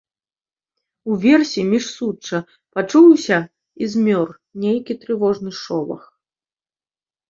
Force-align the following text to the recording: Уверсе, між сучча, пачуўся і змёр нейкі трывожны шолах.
Уверсе, 1.15 1.61
між 1.75 1.85
сучча, 1.99 2.39
пачуўся 2.79 3.39
і 3.51 3.83
змёр 3.95 4.27
нейкі 4.67 4.93
трывожны 5.07 5.51
шолах. 5.63 6.03